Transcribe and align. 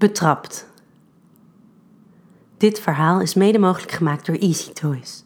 Betrapt. 0.00 0.66
Dit 2.56 2.80
verhaal 2.80 3.20
is 3.20 3.34
mede 3.34 3.58
mogelijk 3.58 3.92
gemaakt 3.92 4.26
door 4.26 4.36
Easy 4.36 4.72
Toys. 4.72 5.24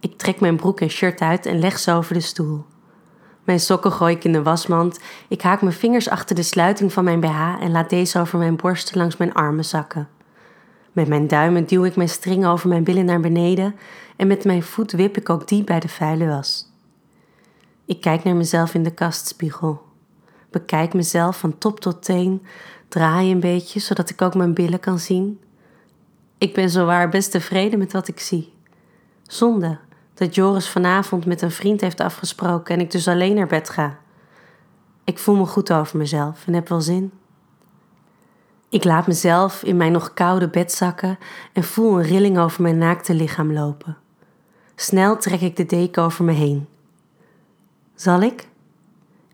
Ik 0.00 0.18
trek 0.18 0.40
mijn 0.40 0.56
broek 0.56 0.80
en 0.80 0.88
shirt 0.88 1.20
uit 1.20 1.46
en 1.46 1.58
leg 1.58 1.78
ze 1.78 1.92
over 1.92 2.14
de 2.14 2.20
stoel. 2.20 2.64
Mijn 3.44 3.60
sokken 3.60 3.92
gooi 3.92 4.14
ik 4.14 4.24
in 4.24 4.32
de 4.32 4.42
wasmand. 4.42 5.00
Ik 5.28 5.42
haak 5.42 5.60
mijn 5.60 5.74
vingers 5.74 6.08
achter 6.08 6.36
de 6.36 6.42
sluiting 6.42 6.92
van 6.92 7.04
mijn 7.04 7.20
BH 7.20 7.60
en 7.60 7.70
laat 7.70 7.90
deze 7.90 8.20
over 8.20 8.38
mijn 8.38 8.56
borsten 8.56 8.98
langs 8.98 9.16
mijn 9.16 9.34
armen 9.34 9.64
zakken. 9.64 10.08
Met 10.92 11.08
mijn 11.08 11.28
duimen 11.28 11.66
duw 11.66 11.84
ik 11.84 11.96
mijn 11.96 12.08
string 12.08 12.46
over 12.46 12.68
mijn 12.68 12.84
billen 12.84 13.04
naar 13.04 13.20
beneden 13.20 13.76
en 14.16 14.26
met 14.26 14.44
mijn 14.44 14.62
voet 14.62 14.92
wip 14.92 15.16
ik 15.16 15.30
ook 15.30 15.48
die 15.48 15.64
bij 15.64 15.80
de 15.80 15.88
vuile 15.88 16.26
was. 16.26 16.72
Ik 17.84 18.00
kijk 18.00 18.24
naar 18.24 18.36
mezelf 18.36 18.74
in 18.74 18.82
de 18.82 18.94
kastspiegel. 18.94 19.85
Bekijk 20.50 20.94
mezelf 20.94 21.38
van 21.38 21.58
top 21.58 21.80
tot 21.80 22.04
teen, 22.04 22.46
draai 22.88 23.30
een 23.30 23.40
beetje 23.40 23.80
zodat 23.80 24.10
ik 24.10 24.22
ook 24.22 24.34
mijn 24.34 24.54
billen 24.54 24.80
kan 24.80 24.98
zien. 24.98 25.40
Ik 26.38 26.54
ben 26.54 26.70
zowaar 26.70 27.08
best 27.08 27.30
tevreden 27.30 27.78
met 27.78 27.92
wat 27.92 28.08
ik 28.08 28.20
zie. 28.20 28.52
Zonde 29.22 29.78
dat 30.14 30.34
Joris 30.34 30.68
vanavond 30.68 31.26
met 31.26 31.42
een 31.42 31.50
vriend 31.50 31.80
heeft 31.80 32.00
afgesproken 32.00 32.74
en 32.74 32.80
ik 32.80 32.90
dus 32.90 33.08
alleen 33.08 33.34
naar 33.34 33.46
bed 33.46 33.70
ga. 33.70 33.98
Ik 35.04 35.18
voel 35.18 35.36
me 35.36 35.46
goed 35.46 35.72
over 35.72 35.98
mezelf 35.98 36.46
en 36.46 36.54
heb 36.54 36.68
wel 36.68 36.80
zin. 36.80 37.12
Ik 38.68 38.84
laat 38.84 39.06
mezelf 39.06 39.62
in 39.62 39.76
mijn 39.76 39.92
nog 39.92 40.14
koude 40.14 40.48
bed 40.48 40.72
zakken 40.72 41.18
en 41.52 41.64
voel 41.64 41.98
een 41.98 42.06
rilling 42.06 42.38
over 42.38 42.62
mijn 42.62 42.78
naakte 42.78 43.14
lichaam 43.14 43.52
lopen. 43.52 43.96
Snel 44.74 45.16
trek 45.16 45.40
ik 45.40 45.56
de 45.56 45.66
deken 45.66 46.02
over 46.02 46.24
me 46.24 46.32
heen. 46.32 46.68
Zal 47.94 48.20
ik? 48.20 48.48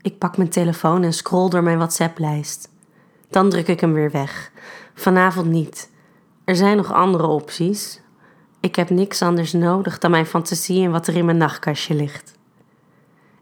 Ik 0.03 0.17
pak 0.17 0.37
mijn 0.37 0.49
telefoon 0.49 1.03
en 1.03 1.13
scroll 1.13 1.49
door 1.49 1.63
mijn 1.63 1.77
WhatsApp-lijst. 1.77 2.69
Dan 3.29 3.49
druk 3.49 3.67
ik 3.67 3.79
hem 3.79 3.93
weer 3.93 4.11
weg. 4.11 4.51
Vanavond 4.93 5.47
niet. 5.47 5.89
Er 6.43 6.55
zijn 6.55 6.77
nog 6.77 6.93
andere 6.93 7.27
opties. 7.27 8.01
Ik 8.59 8.75
heb 8.75 8.89
niks 8.89 9.21
anders 9.21 9.53
nodig 9.53 9.99
dan 9.99 10.11
mijn 10.11 10.25
fantasie 10.25 10.85
en 10.85 10.91
wat 10.91 11.07
er 11.07 11.15
in 11.15 11.25
mijn 11.25 11.37
nachtkastje 11.37 11.93
ligt. 11.93 12.33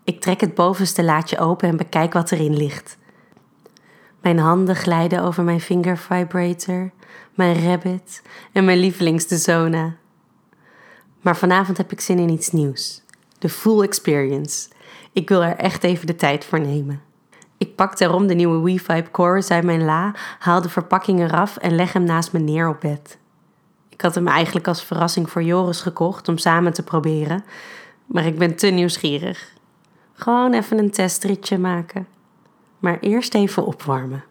Ik 0.04 0.22
trek 0.22 0.42
het 0.42 0.56
bovenste 0.56 1.04
laadje 1.04 1.40
open 1.40 1.70
en 1.70 1.78
bekijk 1.78 2.14
wat 2.14 2.32
erin 2.32 2.58
ligt. 2.58 2.98
Mijn 4.22 4.40
handen 4.40 4.76
glijden 4.76 5.24
over 5.24 5.44
mijn 5.44 5.62
finger 5.62 5.98
vibrator, 5.98 6.92
mijn 7.34 7.64
rabbit 7.64 8.22
en 8.52 8.66
mijn 8.66 8.78
lievelingsdezona. 8.78 9.96
Maar 11.22 11.38
vanavond 11.38 11.78
heb 11.78 11.92
ik 11.92 12.02
zin 12.02 12.20
in 12.20 12.30
iets 12.30 12.52
nieuws. 12.52 13.02
De 13.40 13.50
full 13.50 13.82
experience. 13.82 14.70
Ik 15.14 15.30
wil 15.30 15.44
er 15.44 15.56
echt 15.56 15.84
even 15.84 16.08
de 16.08 16.16
tijd 16.16 16.46
voor 16.46 16.60
nemen. 16.60 17.02
Ik 17.58 17.76
pak 17.76 17.98
daarom 17.98 18.28
de 18.28 18.34
nieuwe 18.34 18.62
WeVibe 18.62 19.10
Chorus 19.12 19.52
uit 19.52 19.64
mijn 19.64 19.86
la, 19.86 20.14
haal 20.40 20.62
de 20.62 20.70
verpakking 20.70 21.20
eraf 21.20 21.58
en 21.58 21.76
leg 21.76 21.94
hem 21.94 22.04
naast 22.04 22.32
me 22.32 22.40
neer 22.40 22.70
op 22.70 22.82
bed. 22.82 23.18
Ik 23.90 24.02
had 24.02 24.16
hem 24.16 24.28
eigenlijk 24.28 24.68
als 24.68 24.84
verrassing 24.84 25.30
voor 25.30 25.44
Joris 25.44 25.82
gekocht 25.82 26.28
om 26.28 26.38
samen 26.38 26.74
te 26.74 26.84
proberen, 26.84 27.44
maar 28.06 28.26
ik 28.26 28.38
ben 28.38 28.56
te 28.56 28.68
nieuwsgierig. 28.68 29.54
Gewoon 30.14 30.54
even 30.54 30.78
een 30.78 30.92
testritje 30.92 31.58
maken. 31.58 32.08
Maar 32.80 33.00
eerst 33.00 33.34
even 33.34 33.66
opwarmen. 33.66 34.24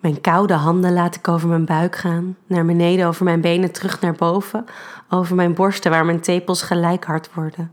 Mijn 0.00 0.20
koude 0.20 0.54
handen 0.54 0.92
laat 0.92 1.14
ik 1.14 1.28
over 1.28 1.48
mijn 1.48 1.64
buik 1.64 1.96
gaan, 1.96 2.36
naar 2.46 2.64
beneden 2.64 3.06
over 3.06 3.24
mijn 3.24 3.40
benen 3.40 3.72
terug 3.72 4.00
naar 4.00 4.12
boven, 4.12 4.64
over 5.08 5.34
mijn 5.34 5.54
borsten 5.54 5.90
waar 5.90 6.04
mijn 6.04 6.20
tepels 6.20 6.62
gelijk 6.62 7.04
hard 7.04 7.34
worden. 7.34 7.72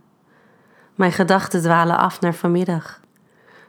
Mijn 0.95 1.11
gedachten 1.11 1.61
dwalen 1.61 1.97
af 1.97 2.21
naar 2.21 2.33
vanmiddag. 2.33 2.99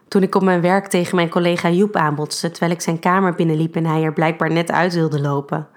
Toen 0.09 0.23
ik 0.23 0.35
op 0.35 0.43
mijn 0.43 0.61
werk 0.61 0.87
tegen 0.87 1.17
mijn 1.17 1.29
collega 1.29 1.71
Joep 1.71 1.97
aanbotste 1.97 2.51
terwijl 2.51 2.73
ik 2.73 2.81
zijn 2.81 2.99
kamer 2.99 3.35
binnenliep 3.35 3.77
en 3.77 3.87
hij 3.87 4.03
er 4.03 4.13
blijkbaar 4.13 4.51
net 4.51 4.71
uit 4.71 4.95
wilde 4.95 5.21
lopen. 5.21 5.69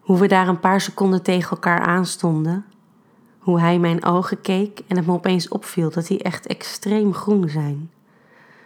Hoe 0.00 0.18
we 0.18 0.26
daar 0.26 0.48
een 0.48 0.60
paar 0.60 0.80
seconden 0.80 1.22
tegen 1.22 1.50
elkaar 1.50 1.80
aanstonden. 1.80 2.64
Hoe 3.38 3.60
hij 3.60 3.78
mijn 3.78 4.04
ogen 4.04 4.40
keek 4.40 4.80
en 4.88 4.96
het 4.96 5.06
me 5.06 5.12
opeens 5.12 5.48
opviel 5.48 5.90
dat 5.90 6.06
die 6.06 6.22
echt 6.22 6.46
extreem 6.46 7.14
groen 7.14 7.48
zijn. 7.48 7.90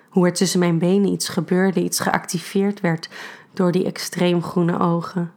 Hoe 0.09 0.27
er 0.27 0.33
tussen 0.33 0.59
mijn 0.59 0.79
benen 0.79 1.11
iets 1.13 1.29
gebeurde, 1.29 1.83
iets 1.83 2.01
geactiveerd 2.01 2.81
werd 2.81 3.09
door 3.53 3.73
die 3.73 3.85
extreem 3.85 4.43
groene 4.43 4.79
ogen. 4.79 5.33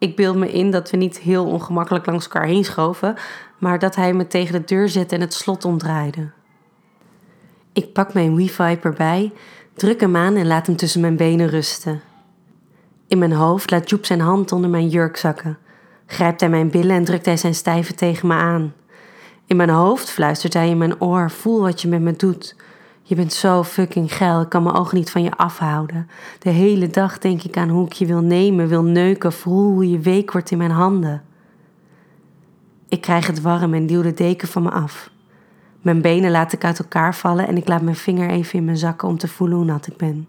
Ik 0.00 0.16
beeld 0.16 0.36
me 0.36 0.52
in 0.52 0.70
dat 0.70 0.90
we 0.90 0.96
niet 0.96 1.18
heel 1.18 1.46
ongemakkelijk 1.46 2.06
langs 2.06 2.24
elkaar 2.24 2.46
heen 2.46 2.64
schoven, 2.64 3.14
maar 3.58 3.78
dat 3.78 3.96
hij 3.96 4.12
me 4.12 4.26
tegen 4.26 4.52
de 4.52 4.64
deur 4.64 4.88
zette 4.88 5.14
en 5.14 5.20
het 5.20 5.34
slot 5.34 5.64
omdraaide. 5.64 6.30
Ik 7.72 7.92
pak 7.92 8.14
mijn 8.14 8.36
wifi 8.36 8.78
erbij, 8.82 9.32
druk 9.74 10.00
hem 10.00 10.16
aan 10.16 10.34
en 10.34 10.46
laat 10.46 10.66
hem 10.66 10.76
tussen 10.76 11.00
mijn 11.00 11.16
benen 11.16 11.48
rusten. 11.48 12.00
In 13.06 13.18
mijn 13.18 13.32
hoofd 13.32 13.70
laat 13.70 13.90
Joep 13.90 14.04
zijn 14.04 14.20
hand 14.20 14.52
onder 14.52 14.70
mijn 14.70 14.88
jurk 14.88 15.16
zakken, 15.16 15.58
grijpt 16.06 16.40
hij 16.40 16.50
mijn 16.50 16.70
billen 16.70 16.96
en 16.96 17.04
drukt 17.04 17.26
hij 17.26 17.36
zijn 17.36 17.54
stijve 17.54 17.94
tegen 17.94 18.28
me 18.28 18.34
aan. 18.34 18.74
In 19.46 19.56
mijn 19.56 19.70
hoofd 19.70 20.10
fluistert 20.10 20.54
hij 20.54 20.68
in 20.68 20.78
mijn 20.78 21.00
oor: 21.00 21.30
Voel 21.30 21.60
wat 21.60 21.82
je 21.82 21.88
met 21.88 22.00
me 22.00 22.12
doet. 22.12 22.56
Je 23.10 23.16
bent 23.16 23.32
zo 23.32 23.62
fucking 23.62 24.14
geil, 24.14 24.40
ik 24.40 24.48
kan 24.48 24.62
mijn 24.62 24.74
ogen 24.74 24.96
niet 24.96 25.10
van 25.10 25.22
je 25.22 25.36
afhouden. 25.36 26.08
De 26.38 26.50
hele 26.50 26.88
dag 26.88 27.18
denk 27.18 27.42
ik 27.42 27.56
aan 27.56 27.68
hoe 27.68 27.86
ik 27.86 27.92
je 27.92 28.06
wil 28.06 28.20
nemen, 28.20 28.68
wil 28.68 28.82
neuken, 28.82 29.32
voel 29.32 29.72
hoe 29.72 29.90
je 29.90 29.98
week 29.98 30.32
wordt 30.32 30.50
in 30.50 30.58
mijn 30.58 30.70
handen. 30.70 31.22
Ik 32.88 33.00
krijg 33.00 33.26
het 33.26 33.40
warm 33.40 33.74
en 33.74 33.86
duw 33.86 34.02
de 34.02 34.14
deken 34.14 34.48
van 34.48 34.62
me 34.62 34.70
af. 34.70 35.10
Mijn 35.80 36.00
benen 36.00 36.30
laat 36.30 36.52
ik 36.52 36.64
uit 36.64 36.78
elkaar 36.78 37.14
vallen 37.14 37.46
en 37.46 37.56
ik 37.56 37.68
laat 37.68 37.82
mijn 37.82 37.96
vinger 37.96 38.30
even 38.30 38.58
in 38.58 38.64
mijn 38.64 38.76
zakken 38.76 39.08
om 39.08 39.18
te 39.18 39.28
voelen 39.28 39.56
hoe 39.56 39.66
nat 39.66 39.86
ik 39.86 39.96
ben. 39.96 40.28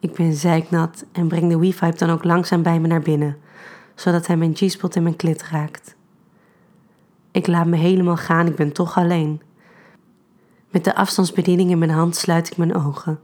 Ik 0.00 0.12
ben 0.12 0.32
zeiknat 0.32 1.04
en 1.12 1.28
breng 1.28 1.48
de 1.48 1.58
wifi 1.58 1.90
dan 1.90 2.10
ook 2.10 2.24
langzaam 2.24 2.62
bij 2.62 2.80
me 2.80 2.86
naar 2.86 3.02
binnen, 3.02 3.36
zodat 3.94 4.26
hij 4.26 4.36
mijn 4.36 4.56
G-spot 4.56 4.96
in 4.96 5.02
mijn 5.02 5.16
klit 5.16 5.44
raakt. 5.50 5.94
Ik 7.30 7.46
laat 7.46 7.66
me 7.66 7.76
helemaal 7.76 8.16
gaan, 8.16 8.46
ik 8.46 8.56
ben 8.56 8.72
toch 8.72 8.96
alleen. 8.96 9.40
Met 10.74 10.84
de 10.84 10.94
afstandsbediening 10.94 11.70
in 11.70 11.78
mijn 11.78 11.90
hand 11.90 12.16
sluit 12.16 12.50
ik 12.50 12.56
mijn 12.56 12.74
ogen. 12.74 13.18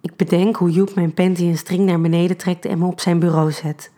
Ik 0.00 0.16
bedenk 0.16 0.56
hoe 0.56 0.70
Joep 0.70 0.94
mijn 0.94 1.14
panty 1.14 1.48
en 1.48 1.56
string 1.58 1.86
naar 1.86 2.00
beneden 2.00 2.36
trekt 2.36 2.64
en 2.64 2.78
me 2.78 2.86
op 2.86 3.00
zijn 3.00 3.18
bureau 3.18 3.52
zet. 3.52 3.90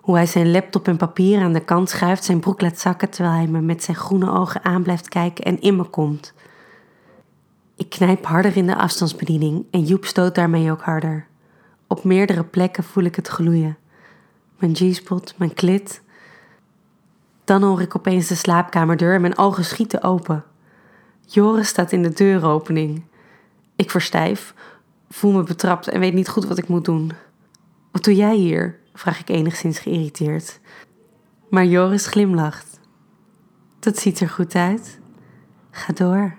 Hoe 0.00 0.14
hij 0.14 0.26
zijn 0.26 0.50
laptop 0.50 0.88
en 0.88 0.96
papier 0.96 1.40
aan 1.40 1.52
de 1.52 1.64
kant 1.64 1.88
schuift, 1.88 2.24
zijn 2.24 2.40
broek 2.40 2.60
laat 2.60 2.78
zakken 2.78 3.10
terwijl 3.10 3.34
hij 3.34 3.46
me 3.46 3.60
met 3.60 3.82
zijn 3.82 3.96
groene 3.96 4.30
ogen 4.30 4.64
aan 4.64 4.82
blijft 4.82 5.08
kijken 5.08 5.44
en 5.44 5.60
in 5.60 5.76
me 5.76 5.84
komt. 5.84 6.32
Ik 7.76 7.90
knijp 7.90 8.24
harder 8.24 8.56
in 8.56 8.66
de 8.66 8.76
afstandsbediening 8.76 9.64
en 9.70 9.84
Joep 9.84 10.04
stoot 10.04 10.34
daarmee 10.34 10.70
ook 10.70 10.82
harder. 10.82 11.26
Op 11.86 12.04
meerdere 12.04 12.44
plekken 12.44 12.84
voel 12.84 13.04
ik 13.04 13.16
het 13.16 13.28
gloeien. 13.28 13.76
Mijn 14.58 14.76
G-spot, 14.76 15.34
mijn 15.36 15.54
klit. 15.54 16.02
Dan 17.44 17.62
hoor 17.62 17.80
ik 17.80 17.96
opeens 17.96 18.26
de 18.26 18.34
slaapkamerdeur 18.34 19.14
en 19.14 19.20
mijn 19.20 19.38
ogen 19.38 19.64
schieten 19.64 20.02
open. 20.02 20.44
Joris 21.32 21.68
staat 21.68 21.92
in 21.92 22.02
de 22.02 22.12
deuropening. 22.12 23.02
Ik 23.76 23.90
verstijf, 23.90 24.54
voel 25.08 25.32
me 25.32 25.42
betrapt 25.42 25.88
en 25.88 26.00
weet 26.00 26.14
niet 26.14 26.28
goed 26.28 26.44
wat 26.44 26.58
ik 26.58 26.68
moet 26.68 26.84
doen. 26.84 27.12
Wat 27.90 28.04
doe 28.04 28.14
jij 28.14 28.36
hier? 28.36 28.78
vraag 28.94 29.20
ik 29.20 29.28
enigszins 29.28 29.78
geïrriteerd. 29.78 30.60
Maar 31.50 31.64
Joris 31.64 32.06
glimlacht. 32.06 32.80
Dat 33.78 33.98
ziet 33.98 34.20
er 34.20 34.28
goed 34.28 34.54
uit. 34.54 34.98
Ga 35.70 35.92
door. 35.92 36.36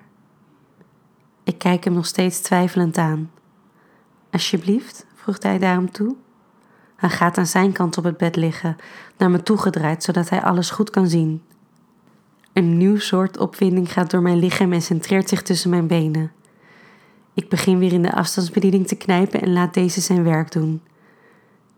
Ik 1.43 1.57
kijk 1.57 1.83
hem 1.83 1.93
nog 1.93 2.05
steeds 2.05 2.39
twijfelend 2.39 2.97
aan. 2.97 3.31
Alsjeblieft, 4.31 5.05
vroeg 5.15 5.43
hij 5.43 5.59
daarom 5.59 5.91
toe. 5.91 6.15
Hij 6.95 7.09
gaat 7.09 7.37
aan 7.37 7.47
zijn 7.47 7.71
kant 7.71 7.97
op 7.97 8.03
het 8.03 8.17
bed 8.17 8.35
liggen, 8.35 8.77
naar 9.17 9.31
me 9.31 9.43
toegedraaid, 9.43 10.03
zodat 10.03 10.29
hij 10.29 10.41
alles 10.41 10.69
goed 10.69 10.89
kan 10.89 11.07
zien. 11.07 11.43
Een 12.53 12.77
nieuw 12.77 12.97
soort 12.97 13.37
opwinding 13.37 13.93
gaat 13.93 14.11
door 14.11 14.21
mijn 14.21 14.39
lichaam 14.39 14.73
en 14.73 14.81
centreert 14.81 15.29
zich 15.29 15.41
tussen 15.41 15.69
mijn 15.69 15.87
benen. 15.87 16.31
Ik 17.33 17.49
begin 17.49 17.77
weer 17.77 17.93
in 17.93 18.01
de 18.01 18.13
afstandsbediening 18.13 18.87
te 18.87 18.95
knijpen 18.95 19.41
en 19.41 19.53
laat 19.53 19.73
deze 19.73 20.01
zijn 20.01 20.23
werk 20.23 20.51
doen. 20.51 20.81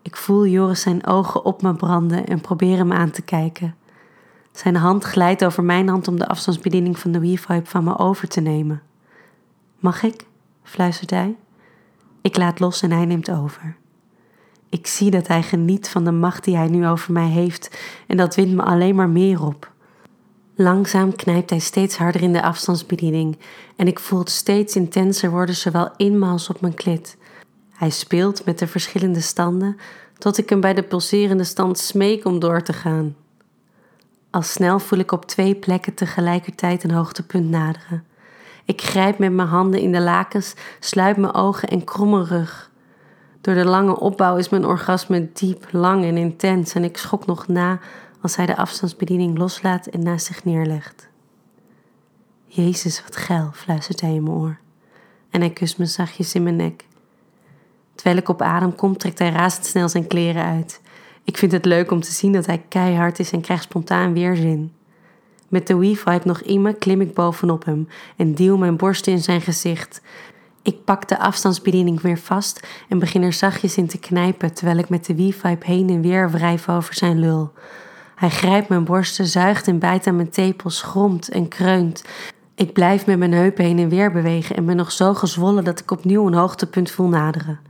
Ik 0.02 0.16
voel 0.16 0.46
Joris 0.46 0.80
zijn 0.80 1.06
ogen 1.06 1.44
op 1.44 1.62
me 1.62 1.74
branden 1.74 2.26
en 2.26 2.40
probeer 2.40 2.76
hem 2.76 2.92
aan 2.92 3.10
te 3.10 3.22
kijken. 3.22 3.74
Zijn 4.52 4.76
hand 4.76 5.04
glijdt 5.04 5.44
over 5.44 5.64
mijn 5.64 5.88
hand 5.88 6.08
om 6.08 6.18
de 6.18 6.28
afstandsbediening 6.28 6.98
van 6.98 7.12
de 7.12 7.20
wifi 7.20 7.60
van 7.64 7.84
me 7.84 7.98
over 7.98 8.28
te 8.28 8.40
nemen. 8.40 8.82
Mag 9.78 10.02
ik? 10.02 10.26
fluistert 10.62 11.10
hij. 11.10 11.36
Ik 12.20 12.36
laat 12.36 12.60
los 12.60 12.82
en 12.82 12.92
hij 12.92 13.04
neemt 13.04 13.30
over. 13.30 13.76
Ik 14.68 14.86
zie 14.86 15.10
dat 15.10 15.26
hij 15.26 15.42
geniet 15.42 15.88
van 15.88 16.04
de 16.04 16.12
macht 16.12 16.44
die 16.44 16.56
hij 16.56 16.68
nu 16.68 16.86
over 16.86 17.12
mij 17.12 17.28
heeft 17.28 17.78
en 18.06 18.16
dat 18.16 18.34
wint 18.34 18.54
me 18.54 18.62
alleen 18.62 18.94
maar 18.94 19.08
meer 19.08 19.44
op. 19.44 19.72
Langzaam 20.56 21.16
knijpt 21.16 21.50
hij 21.50 21.58
steeds 21.58 21.96
harder 21.96 22.22
in 22.22 22.32
de 22.32 22.42
afstandsbediening 22.42 23.38
en 23.76 23.86
ik 23.86 23.98
voel 23.98 24.18
het 24.18 24.30
steeds 24.30 24.76
intenser 24.76 25.30
worden, 25.30 25.54
zowel 25.54 25.90
in 25.96 26.22
als 26.22 26.48
op 26.48 26.60
mijn 26.60 26.74
klit. 26.74 27.16
Hij 27.70 27.90
speelt 27.90 28.44
met 28.44 28.58
de 28.58 28.66
verschillende 28.66 29.20
standen 29.20 29.76
tot 30.18 30.38
ik 30.38 30.48
hem 30.48 30.60
bij 30.60 30.74
de 30.74 30.82
pulserende 30.82 31.44
stand 31.44 31.78
smeek 31.78 32.24
om 32.24 32.38
door 32.38 32.62
te 32.62 32.72
gaan. 32.72 33.16
Al 34.30 34.42
snel 34.42 34.78
voel 34.78 34.98
ik 34.98 35.12
op 35.12 35.26
twee 35.26 35.54
plekken 35.54 35.94
tegelijkertijd 35.94 36.84
een 36.84 36.90
hoogtepunt 36.90 37.50
naderen. 37.50 38.04
Ik 38.64 38.82
grijp 38.82 39.18
met 39.18 39.32
mijn 39.32 39.48
handen 39.48 39.80
in 39.80 39.92
de 39.92 40.00
lakens, 40.00 40.54
sluit 40.80 41.16
mijn 41.16 41.34
ogen 41.34 41.68
en 41.68 41.84
krom 41.84 42.10
mijn 42.10 42.26
rug. 42.26 42.70
Door 43.40 43.54
de 43.54 43.64
lange 43.64 44.00
opbouw 44.00 44.36
is 44.36 44.48
mijn 44.48 44.64
orgasme 44.64 45.28
diep, 45.32 45.66
lang 45.70 46.04
en 46.04 46.16
intens 46.16 46.74
en 46.74 46.84
ik 46.84 46.96
schok 46.96 47.26
nog 47.26 47.48
na 47.48 47.78
als 48.24 48.36
hij 48.36 48.46
de 48.46 48.56
afstandsbediening 48.56 49.38
loslaat 49.38 49.86
en 49.86 50.02
naast 50.02 50.26
zich 50.26 50.44
neerlegt. 50.44 51.08
Jezus, 52.46 53.02
wat 53.02 53.16
geil, 53.16 53.50
fluistert 53.52 54.00
hij 54.00 54.14
in 54.14 54.22
mijn 54.22 54.36
oor. 54.36 54.58
En 55.30 55.40
hij 55.40 55.50
kust 55.50 55.78
me 55.78 55.86
zachtjes 55.86 56.34
in 56.34 56.42
mijn 56.42 56.56
nek. 56.56 56.84
Terwijl 57.94 58.16
ik 58.16 58.28
op 58.28 58.42
adem 58.42 58.74
kom, 58.74 58.96
trekt 58.96 59.18
hij 59.18 59.30
razendsnel 59.30 59.88
zijn 59.88 60.06
kleren 60.06 60.44
uit. 60.44 60.80
Ik 61.24 61.36
vind 61.36 61.52
het 61.52 61.64
leuk 61.64 61.90
om 61.90 62.00
te 62.00 62.12
zien 62.12 62.32
dat 62.32 62.46
hij 62.46 62.64
keihard 62.68 63.18
is 63.18 63.32
en 63.32 63.40
krijg 63.40 63.62
spontaan 63.62 64.12
weerzin. 64.12 64.72
Met 65.48 65.66
de 65.66 65.76
wifi 65.76 66.18
nog 66.24 66.40
in 66.40 66.62
me 66.62 66.74
klim 66.74 67.00
ik 67.00 67.14
bovenop 67.14 67.64
hem 67.64 67.88
en 68.16 68.34
duw 68.34 68.56
mijn 68.56 68.76
borst 68.76 69.06
in 69.06 69.22
zijn 69.22 69.40
gezicht. 69.40 70.00
Ik 70.62 70.84
pak 70.84 71.08
de 71.08 71.18
afstandsbediening 71.18 72.00
weer 72.00 72.18
vast 72.18 72.66
en 72.88 72.98
begin 72.98 73.22
er 73.22 73.32
zachtjes 73.32 73.76
in 73.76 73.86
te 73.86 73.98
knijpen 73.98 74.54
terwijl 74.54 74.78
ik 74.78 74.88
met 74.88 75.04
de 75.04 75.14
wifi 75.14 75.56
heen 75.60 75.88
en 75.88 76.00
weer 76.00 76.30
wrijf 76.30 76.68
over 76.68 76.94
zijn 76.94 77.18
lul. 77.18 77.52
Hij 78.14 78.30
grijpt 78.30 78.68
mijn 78.68 78.84
borsten, 78.84 79.26
zuigt 79.26 79.68
en 79.68 79.78
bijt 79.78 80.06
aan 80.06 80.16
mijn 80.16 80.30
tepels, 80.30 80.82
gromt 80.82 81.28
en 81.28 81.48
kreunt. 81.48 82.04
Ik 82.54 82.72
blijf 82.72 83.06
met 83.06 83.18
mijn 83.18 83.32
heupen 83.32 83.64
heen 83.64 83.78
en 83.78 83.88
weer 83.88 84.12
bewegen 84.12 84.56
en 84.56 84.66
ben 84.66 84.76
nog 84.76 84.92
zo 84.92 85.14
gezwollen 85.14 85.64
dat 85.64 85.80
ik 85.80 85.90
opnieuw 85.90 86.26
een 86.26 86.34
hoogtepunt 86.34 86.90
voel 86.90 87.08
naderen. 87.08 87.60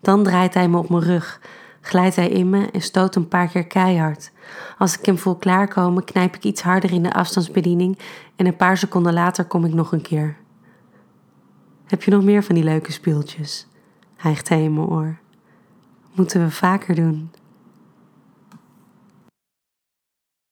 Dan 0.00 0.22
draait 0.24 0.54
hij 0.54 0.68
me 0.68 0.78
op 0.78 0.88
mijn 0.88 1.02
rug, 1.02 1.40
glijdt 1.80 2.16
hij 2.16 2.28
in 2.28 2.50
me 2.50 2.70
en 2.70 2.80
stoot 2.80 3.14
een 3.14 3.28
paar 3.28 3.48
keer 3.48 3.66
keihard. 3.66 4.32
Als 4.78 4.98
ik 4.98 5.06
hem 5.06 5.18
voel 5.18 5.34
klaarkomen, 5.34 6.04
knijp 6.04 6.36
ik 6.36 6.44
iets 6.44 6.62
harder 6.62 6.92
in 6.92 7.02
de 7.02 7.14
afstandsbediening 7.14 7.98
en 8.36 8.46
een 8.46 8.56
paar 8.56 8.76
seconden 8.76 9.12
later 9.12 9.44
kom 9.44 9.64
ik 9.64 9.72
nog 9.72 9.92
een 9.92 10.02
keer. 10.02 10.36
Heb 11.86 12.02
je 12.02 12.10
nog 12.10 12.22
meer 12.22 12.42
van 12.42 12.54
die 12.54 12.64
leuke 12.64 12.92
speeltjes? 12.92 13.66
hijgt 14.16 14.48
hij 14.48 14.62
in 14.62 14.74
mijn 14.74 14.86
oor. 14.86 15.16
Moeten 16.12 16.44
we 16.44 16.50
vaker 16.50 16.94
doen? 16.94 17.30